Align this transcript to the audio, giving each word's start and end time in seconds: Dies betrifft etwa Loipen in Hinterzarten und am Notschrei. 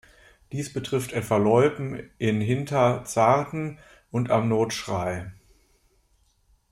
Dies 0.51 0.73
betrifft 0.73 1.13
etwa 1.13 1.37
Loipen 1.37 2.09
in 2.17 2.41
Hinterzarten 2.41 3.77
und 4.09 4.31
am 4.31 4.49
Notschrei. 4.49 5.29